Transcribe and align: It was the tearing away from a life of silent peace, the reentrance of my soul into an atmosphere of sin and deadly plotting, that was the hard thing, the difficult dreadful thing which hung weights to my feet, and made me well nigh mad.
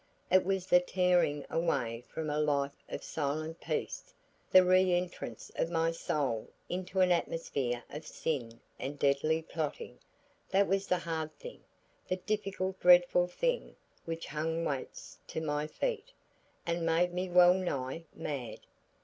It 0.31 0.43
was 0.43 0.65
the 0.65 0.79
tearing 0.79 1.45
away 1.47 2.03
from 2.11 2.31
a 2.31 2.39
life 2.39 2.75
of 2.89 3.03
silent 3.03 3.61
peace, 3.61 4.15
the 4.49 4.63
reentrance 4.63 5.51
of 5.57 5.69
my 5.69 5.91
soul 5.91 6.47
into 6.67 7.01
an 7.01 7.11
atmosphere 7.11 7.83
of 7.87 8.07
sin 8.07 8.59
and 8.79 8.97
deadly 8.97 9.43
plotting, 9.43 9.99
that 10.49 10.65
was 10.67 10.87
the 10.87 10.97
hard 10.97 11.31
thing, 11.37 11.61
the 12.07 12.15
difficult 12.15 12.79
dreadful 12.79 13.27
thing 13.27 13.75
which 14.05 14.25
hung 14.25 14.65
weights 14.65 15.19
to 15.27 15.39
my 15.39 15.67
feet, 15.67 16.11
and 16.65 16.83
made 16.83 17.13
me 17.13 17.29
well 17.29 17.53
nigh 17.53 18.05
mad. 18.15 18.57